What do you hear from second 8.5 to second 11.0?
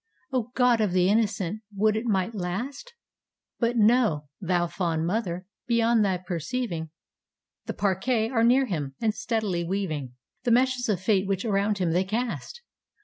him, and steadily weaving The meshes of